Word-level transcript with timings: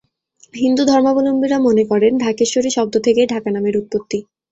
হিন্দু 0.53 0.83
ধর্মাবলম্বীরা 0.85 1.57
মনে 1.59 1.83
করেন, 1.85 2.13
ঢাকেশ্বরী 2.17 2.69
শব্দ 2.69 2.93
থেকেই 3.05 3.27
ঢাকা 3.27 3.49
নামের 3.51 3.75
উৎপত্তি। 3.77 4.19